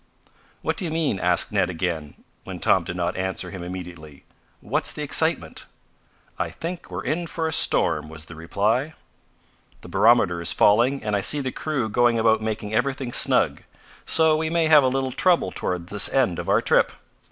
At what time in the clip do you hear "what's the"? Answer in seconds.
4.59-5.03